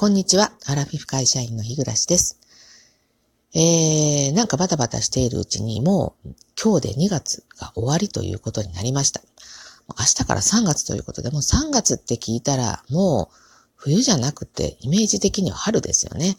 [0.00, 0.50] こんにちは。
[0.64, 2.40] アラフィフ会社員の日暮です。
[3.54, 9.20] えー、なんかバタバタしているうちにもう今日で2月が終わりということになりました。
[9.88, 13.36] 明日から3月ということで、もう3月って聞いたらもう
[13.76, 16.34] 冬じゃなくてイメージ的には春ですよね。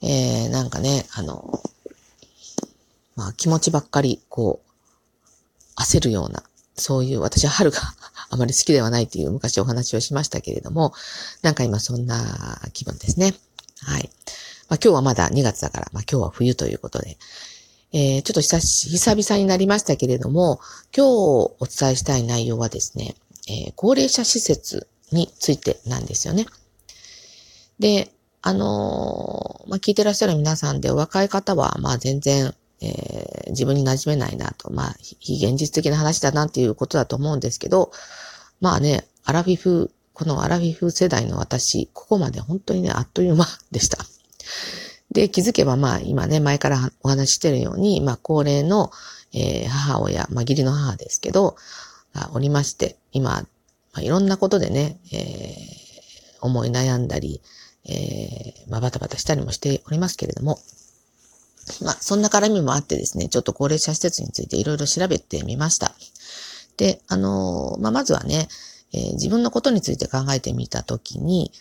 [0.00, 1.60] えー、なんかね、あの、
[3.14, 6.42] まあ気持ちばっかりこう焦るような、
[6.76, 7.78] そういう私は春が
[8.34, 10.92] あまり好きではないという昔お話をしましたけれども、
[11.42, 13.32] なんか今そんな気分ですね。
[13.80, 14.10] はい。
[14.68, 17.16] まあ、今日はまだ2月だから、まあ、今日は冬ということで、
[17.92, 20.58] えー、ちょっと久久々になりましたけれども、
[20.96, 23.14] 今日お伝えしたい内容はですね、
[23.48, 26.46] えー、高齢者施設についてなんですよね。
[27.78, 28.10] で、
[28.42, 32.52] あのー、まあ、聞いてらっしゃる皆さんでお若い方は、まあ全然
[32.84, 37.90] えー、自分に馴染めないなと、まあ、非現実的な話だなっていうことだと思うんですけど、
[38.60, 43.98] まあね、アラフィフ、このアラフィフ世代の私、ここまで本当にね、あっという間でした。
[45.10, 48.90] で、気づけばまあ今ね、前からお話ししてるように、まあ高齢の、
[49.32, 51.56] えー、母親、まあ義理の母ですけど、
[52.14, 53.46] がおりまして、今、ま
[53.94, 57.40] あ、いろんなことでね、えー、思い悩んだり、
[57.86, 60.58] えー、まあバタバタしたりもしておりますけれども、
[61.82, 65.94] まあ、そんな絡みもあってですね、ちょっと高齢者施設についていろいろ調べてみました。
[66.76, 68.48] で、あの、まあ、まずはね、
[68.92, 71.52] えー、自分のことについて考えてみたときに、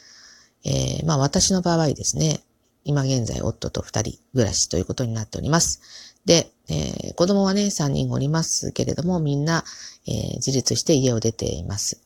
[0.66, 2.42] えー、まあ、私の場合ですね、
[2.86, 5.82] 今現在夫と二人暮らしということになっております。
[6.26, 9.64] で、えー、子供はね、三人おりますけれども、みんな、
[10.08, 12.02] えー、自立して家を出ています。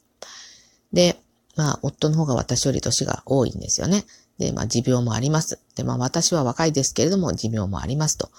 [0.93, 1.19] で、
[1.55, 4.05] まあ、夫の方が私より年が多いんですよね。
[4.37, 5.59] で、まあ、持病もあります。
[5.75, 8.29] で、まあ、私は若いですけれども、持病もありますと。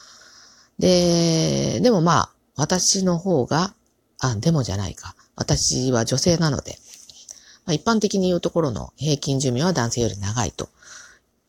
[0.79, 3.75] で、でもまあ、私の方が、
[4.21, 5.15] あ、でもじゃないか。
[5.37, 6.79] 私は女性なので、
[7.67, 10.69] まあ、一般的に言うところの平均寿命は男性より長いと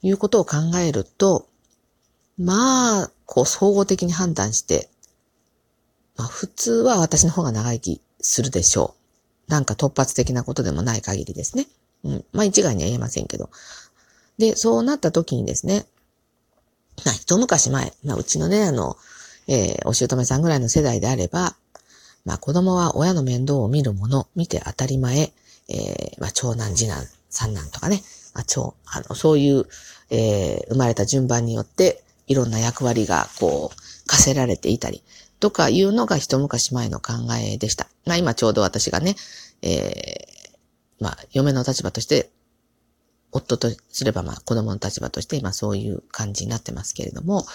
[0.01, 1.47] いうことを考えると、
[2.37, 4.89] まあ、こう、総合的に判断して、
[6.17, 8.95] まあ、普通は私の方が長生きするでしょ
[9.47, 9.51] う。
[9.51, 11.65] なんか突発的なことでもない限りですね。
[12.03, 12.25] うん。
[12.33, 13.49] まあ一概には言えませんけど。
[14.39, 15.85] で、そうなった時にですね、
[17.05, 18.95] まあ、一昔前、まあ、うちのね、あの、
[19.47, 21.55] えー、お姑さんぐらいの世代であれば、
[22.25, 25.33] まあ、子供は親の面倒を見るもの、見て当たり前、
[25.67, 28.01] えー、まあ、長男、次男、三男とかね、
[28.33, 29.65] まあ、長、あの、そういう、
[30.09, 35.03] えー、生まれた順番によって、いろんな役割が、こう、課せられていたり、
[35.39, 37.87] とかいうのが一昔前の考えでした。
[38.05, 39.15] まあ、今ちょうど私がね、
[39.61, 42.29] えー、まあ、嫁の立場として
[43.31, 47.45] 夫とすればまあ子供の立場として今そういう感じになってますけれども、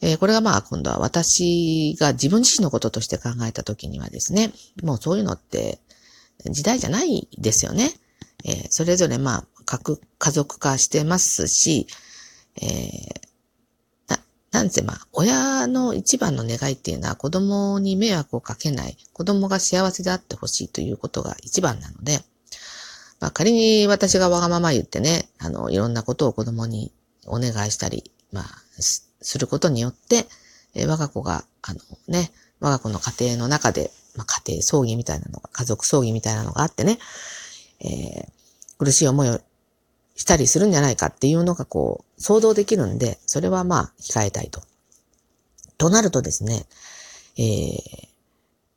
[0.00, 4.52] えー、これがまあ今度は私が自分自身のこととして考えた時にはですね、
[4.82, 5.78] もうそういうのって
[6.46, 7.90] 時代じゃないですよね。
[8.44, 11.86] えー、それぞれまあ各家族化してますし、
[12.60, 14.18] えー、な、
[14.50, 22.20] なんせまあ親の一番の願いっていうのは子供に迷惑をかけない、子供が幸せであってほしいということが一番なので、
[23.24, 26.92] まあ、仮に私がわがまま言ってね、あの、いろんなことを子供に
[27.24, 28.44] お願いしたり、まあ、
[28.78, 30.26] することによって、
[30.74, 36.98] え我が子が、あのね、我が子の家庭の中で、まあ、家庭葬儀みたいなのが、家族葬儀みたいなのがあってね、
[37.80, 38.28] えー、
[38.76, 39.40] 苦しい思いを
[40.16, 44.60] したりするんじゃないかっていうのがこう、想像できるんで、それはまあ、控えたいと。
[45.78, 46.66] となるとですね、
[47.38, 48.08] えー、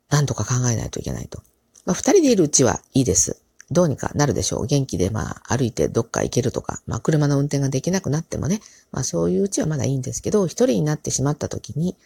[0.08, 1.42] なんとか考えないといけないと。
[1.84, 3.42] まあ、二人でいるうちはいいです。
[3.70, 4.66] どうにかなるでしょう。
[4.66, 8.60] 元気でまあ歩いてどっか行けるとか、まあ車の運転ができなくなってもね、
[8.92, 11.96] まあそういううちはまだいいんですけど、一人になってしまった時に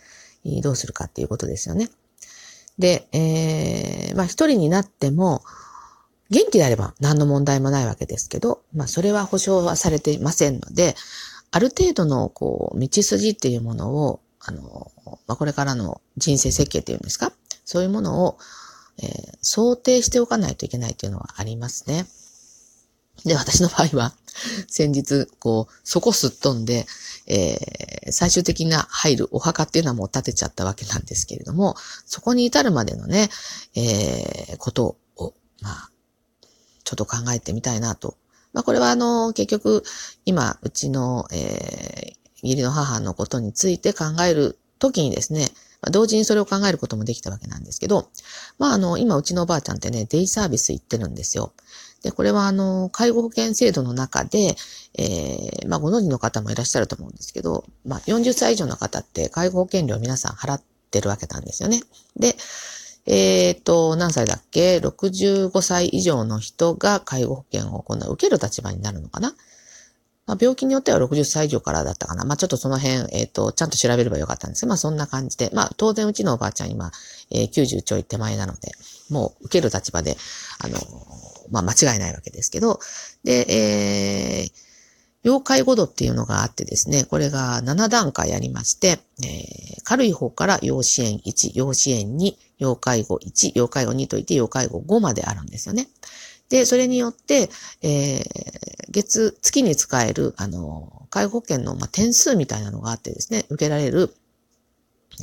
[0.62, 1.88] どうするかっていうことですよね。
[2.78, 5.42] で、えー、まあ一人になっても、
[6.30, 10.96] 元気であれば何の問題もないわけですけど、まあそれは保証はされていませんので、
[11.50, 14.90] ある程度のこう道筋っていうものを、あの、
[15.26, 17.32] まあこれからの人生設計っていうんですか？
[17.64, 18.38] そういうものを
[18.98, 22.06] えー、想定しておかないといけないというのはありますね。
[23.24, 24.12] で、私の場合は、
[24.68, 26.86] 先日、こう、そこすっ飛んで、
[27.26, 33.30] えー、最終的な入るお墓っていうのはもう建てちゃったわけなんですけれども、そこに至るまでのね、
[33.74, 35.90] えー、ことを、まあ、
[36.84, 38.16] ちょっと考えてみたいなと。
[38.52, 39.84] まあ、これはあの、結局、
[40.24, 45.48] 今、うちの、えー、義理の母のことについて考えるときにですね、
[45.82, 48.08] ま同時にそれを考えることもできたわけなんですけど、
[48.58, 51.52] まあ、あの、今、うちのおばあちゃんってね、デイサービス行ってるんですよ。
[52.02, 54.56] で、これは、あの、介護保険制度の中で、
[54.94, 61.82] えー、まあ、ご存知の方もいらっしゃると思うんですけど、まあ、40歳以上の方って介護保険料皆さん払ってるわけなんですよね。
[62.16, 62.36] で、
[63.06, 69.34] えっ、ー、と、何歳だっけ ?65 歳以上の人が介護保険を今度は受ける立場になるのかな？
[70.26, 72.24] まあ、病気によっては60歳以上からだったかな。
[72.24, 76.92] まあ、ちょっとその辺、えっ、ー、と、ちゃんと調べればよかったんですけど、まあ、そんな感じで、まあ、当然うちのおばあちゃん今、
[77.30, 78.70] えー、90ちょい手前なので、
[79.10, 80.16] もう受ける立場で、
[80.60, 80.78] あの、
[81.50, 82.78] まあ、間違いないわけですけど、
[83.24, 84.72] で、えー、
[85.24, 95.88] 要介護度っていうのがあってですね、これが7段階ありまして、えー、軽い方から要支援1、要支援2、要介護1、要介護2といて、要介護5まであるんですよね。
[96.52, 97.48] で、それによって、
[97.80, 104.14] えー、月、月に使える、あの、介護保険の、まあ、点数みたいなのがあってですね、受けられる、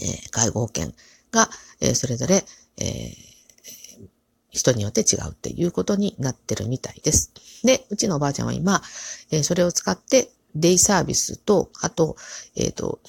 [0.01, 0.91] えー、介護保険
[1.31, 1.47] が、
[1.81, 2.43] えー、それぞれ、
[2.79, 4.07] えー、
[4.49, 7.31] 人によって違うっていうことになってるみたいです。
[7.63, 8.81] で、うちのおばあちゃんは今、
[9.29, 12.15] えー、それを使ってデイサービスと、あと、
[12.55, 13.01] えっ、ー、と、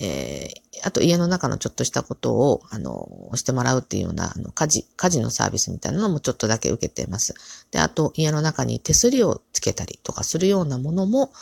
[0.00, 7.34] えー、あと家の中のちょっとしたことを、あの、してもらうっていうような、あの、家事、家事のサービスみたいなのもちょっとだけ受けてます。
[7.70, 11.32] で、あと家の中に手すりをつけたりとかするようなものも、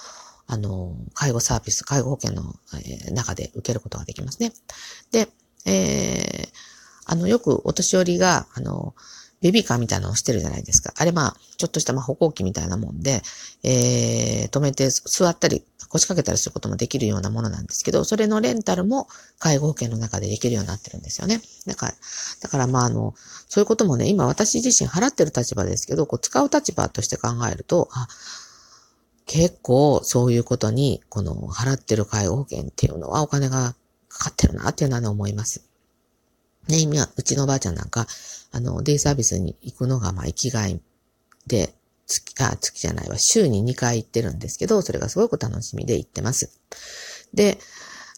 [0.47, 4.53] あの、介護サービス、介護保険の、えー、中で受けることができますね。
[5.11, 5.29] で、
[5.67, 6.49] えー、
[7.07, 8.95] あの、よくお年寄りが、あの、
[9.41, 10.95] ベビーカーみたいなのをしてるじゃないですか。
[10.97, 13.23] あれまあ、ちょっとしたまあ歩行器みたいなもんで、
[13.65, 19.09] えー、止めて座ったり、腰掛けたりすることもできるようなものなんですけど、それのレンタルも
[19.39, 21.41] 介護保険の中でできるようになってるんですよね。
[21.67, 21.95] だから、
[22.41, 23.15] だからまああの、
[23.49, 28.09] そういうこともね、今私自身払ってる立場ですけど、こう使う立場として考えると、あ、
[29.27, 33.75] 結構そういうことに、この払ってる介護保険っていうのはお金が
[34.09, 35.63] かかってるなっていうのは、思います。
[36.69, 38.07] ね、今、うちのおばあちゃんなんか、
[38.53, 40.81] あの、デイサービスに行くのが、まあ、生きがい
[41.47, 41.75] で、
[42.07, 46.51] 月、あ、月じゃないわ、週に2回行ってるんですけど、それがすごく楽しみで行ってます。
[47.35, 47.59] で、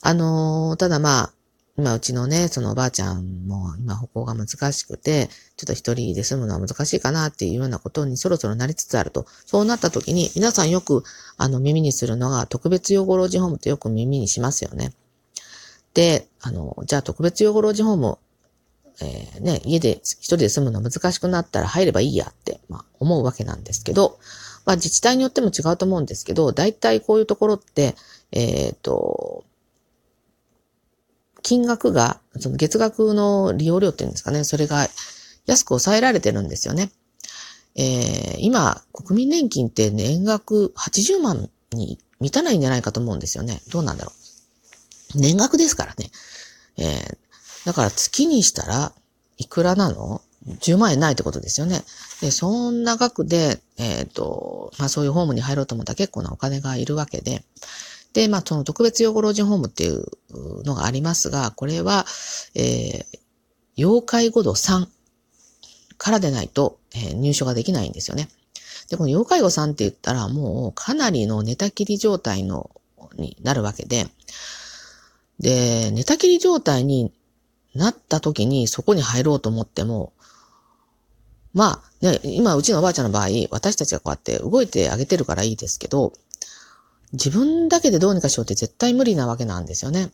[0.01, 1.33] あのー、ただまあ、
[1.77, 9.27] 今うちのね、そのおばあちゃんも今歩行が難しくて、ちょっと一人で住むのは難しいかなっていうようなことにそろそろなりつつあると。
[9.45, 11.03] そうなった時に、皆さんよく
[11.37, 14.93] あの耳にするのが特別養護老人ホームってよく耳にしますよね。
[15.95, 18.19] で、あの、じゃあ特別養護老人ホーム
[19.01, 24.19] えー、ね、家で一人で住むの難しくなったら入ればいいやって、まあ、思うわけなんですけど、
[24.65, 27.95] まあ、自治体によっても違うと思うんですけど、大体こういうところって、
[28.33, 29.45] えっ、ー、と、
[31.43, 34.89] 金額が、その月額の利用料っていうんですかね、それが
[35.47, 36.91] 安く抑えられてるんですよね。
[37.77, 43.61] えー、今、国民年金って年額80万に満たないんじゃないかと思うんですよね。
[43.71, 44.13] どうなんだろ
[45.15, 45.19] う。
[45.19, 46.11] 年額ですからね。
[46.79, 47.19] えー、
[47.65, 48.93] だから月にしたら
[49.39, 51.83] いくらなの ?10 万円ないってことですよね。
[52.21, 57.43] で、そんな額で、えっ、ー、と、まあそういうホームに入ろうと思ったら結構なお金がいるわけで、
[58.13, 60.07] で、まあその特別養護老人ホームっていう
[60.65, 62.07] のがありますが、これは、
[62.55, 63.05] えー、
[63.77, 64.87] 要介護度3
[65.97, 68.29] からでないと、えー、入所ができないんですよね。
[68.89, 72.71] で、この要介護3って言ったらもうかなりの寝たきり状態の、
[73.17, 74.07] になるわけで、
[75.41, 77.13] で、寝たきり状態に
[77.75, 80.13] なった時にそこに入ろうと思っても、
[81.53, 86.13] まあ、ね、今、うちのおばあちゃんの場合、私たちがこうやって動いてあげてるからいいですけど、
[87.13, 90.11] 自分だけでどうにかしようって絶対無理なわけなんですよね。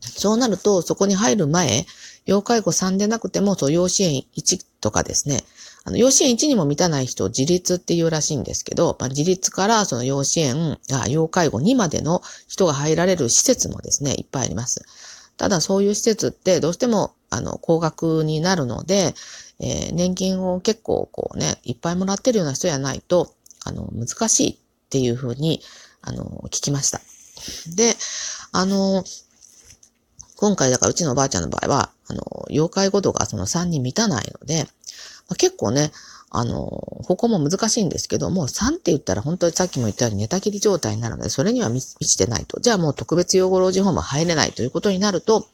[0.00, 1.86] そうなると、そこに入る前、
[2.26, 5.44] 要介護3でなくても、そう、要支援1とかですね、
[5.84, 14.84] あの、要支援1にも満たない人を自立っていうらしいんですけど、まあ、自立からその要支援、あ要介護2までの人が入られる施設もですね、いっぱいあります。
[15.42, 19.12] ただそういう施設ってどうしても、あの、高額になるので、
[19.58, 23.34] えー、年金を結構こうね、いっぱいもらってるような人じゃないと、
[23.64, 24.56] あの、難しいっ
[24.88, 25.60] ていうふうに、
[26.00, 27.00] あの、聞きました。
[27.74, 27.96] で、
[28.52, 29.02] あの、
[30.36, 34.68] 今回だからうちのおばあちゃんの場合は、あの、要介護度がその3に満たないので、
[35.28, 35.90] ま、結構ね、
[36.34, 36.64] あの、
[37.04, 42.58] 歩行も難しいんですけども、3って言ったら本当にさっきも言ったように寝たきり状態になるので、それには満ちてないと。
[42.58, 45.46] じゃあもう特別養護老人ホーム入れないということになると、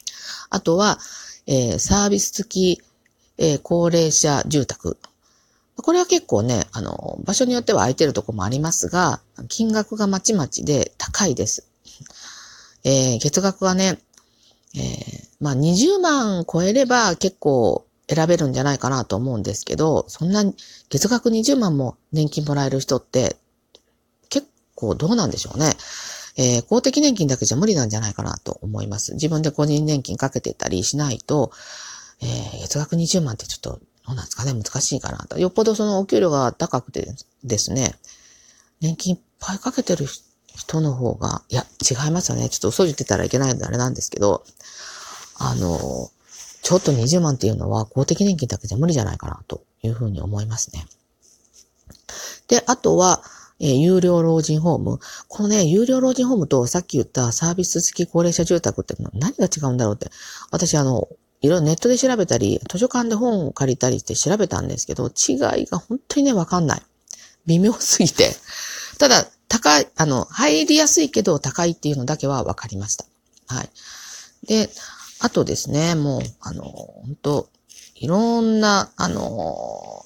[0.50, 1.00] あとは、
[1.48, 2.82] えー、サービス付き、
[3.38, 4.98] えー、高齢者住宅。
[5.74, 11.66] これは結構ね、あの、場所によっては空いてるとこもありますが、金額がまちまちで高いです。
[12.84, 13.98] えー、月額はね、
[14.76, 20.44] えー、まあ20万超えれば結構選べるんじゃないかなと思うんですけど、そんな
[20.88, 23.36] 月額20万も年金もらえる人って
[24.30, 25.74] 結構どうなんでしょうね。
[26.36, 29.14] えー、公的年金だけじゃ無理なんじゃないかなと思います。
[29.14, 31.50] 自分で個人年金かけてたりしないと、
[32.22, 33.70] えー、月額20万ってちょっと、
[34.06, 34.54] どうなんですかね？
[34.54, 35.38] 難しいかなと。
[35.38, 37.06] よっぽどそのお給料が高くて
[37.44, 37.94] ですね、
[38.80, 40.06] 年金いっぱいかけてる
[40.54, 42.48] 人の方が、いや、違いますよね。
[42.48, 44.44] ちょっと嘘言ってたらいけないのであれなんですけど、
[45.38, 46.10] あの、
[46.68, 50.84] ちょっと20万っていうのは公的年金だけじゃ無理じゃないかなというふうに思いますね。
[52.46, 53.22] で、あとは、
[53.58, 54.98] えー、有料老人ホーム。
[55.28, 60.10] このね、有料老人ホームとさっき言ったサービス付き高齢者住宅って何が違うんだろうって。
[60.50, 61.08] 私あの、
[61.40, 66.82] いろいろネットで調べたり、図書館で本を借りたりして調べたんですけど、違いが本当にね、わかんない。
[67.46, 68.36] 微妙すぎて。
[68.98, 73.06] ただ、高い、あの、入りやすいけど高いっていうのだけは分かりました。
[73.46, 73.70] はい。
[74.46, 74.68] で、
[75.20, 77.48] あとですね、もう、あの、本当
[77.96, 80.04] いろんな、あの、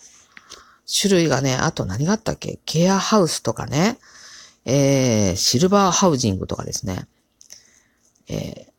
[1.00, 2.58] 種類がね、あと何があったっけ？
[2.64, 3.98] ケアハウスとかね、
[4.64, 7.06] えー、シルバーハウジングとかですね。
[8.28, 8.72] えー、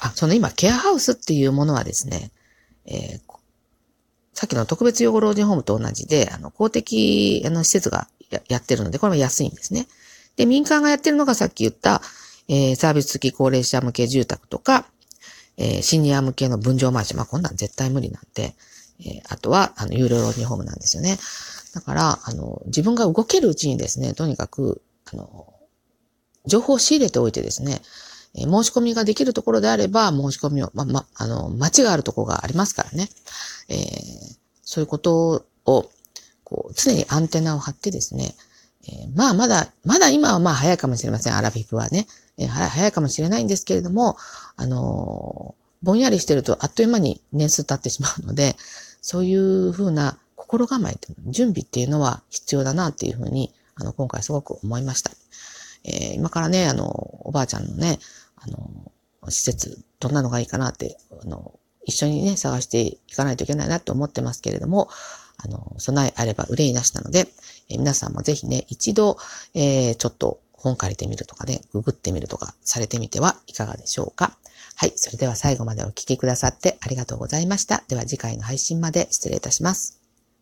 [0.00, 2.30] あ、その今、ケアハウスっていうものはですね、
[2.84, 3.20] えー、
[4.34, 8.08] さっきの特別養護老人ホームと同じで、あの、公的、あの、施設が
[8.48, 9.86] やってるので、これは安いんですね。
[10.36, 12.02] で、民間がやってるのがさっき言った、
[12.48, 14.86] えー、サービス付き高齢者向け住宅とか、
[15.56, 17.18] えー、シニア向けの分譲マンション。
[17.18, 18.54] まあ、こんなん絶対無理なんで、
[19.00, 21.18] えー、あとは、あの、有料老人ホームなんですよね。
[21.74, 24.82] だから、あの、自分が動けるうちにですね、とにかく、
[25.12, 25.54] あの、
[26.46, 27.80] 情報を仕入れておいてですね、
[28.34, 33.08] えー、申し込みができるところであれば、申し込みを、ま、ま、あの、街があるところがありますからね。
[33.68, 33.78] えー、
[34.62, 35.90] そういうことを、
[36.44, 38.34] こう、常にアンテナを張ってですね、
[38.84, 42.06] えー、まあ、まだ、まだ今はまあ早いかもしれません、アラフィフはね。
[42.38, 44.16] えー、早いかもしれないんですけれども、
[44.56, 48.56] あのー、ぼんやりしてるとあっという間に年数経ってしまうので、
[49.00, 50.96] そういうふうな心構え
[51.28, 55.10] 準備っていうのは必要だなっていうふうに、あの、今回すごく思いました。
[55.84, 56.86] えー、今からね、あの、
[57.24, 57.98] おばあちゃんのね、
[58.36, 58.92] あの、
[59.28, 64.88] 施設、どんなのがいいかなって、あの、一緒にね、探していかないといけないなと思ってますけれども、
[65.38, 67.28] あの、備えあれば憂いなしなので、
[67.68, 69.16] え、皆さんもぜひね、一度、
[69.54, 74.36] えー、ちょっと本借りてみるとかね、ググってみるとかされてみてはいかがでしょうか。
[74.76, 74.92] はい。
[74.96, 77.84] それでは最後までお聴きくださってありがとうございました。
[77.88, 80.01] では次回の配信まで失礼いたします。